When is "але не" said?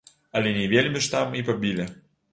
0.39-0.63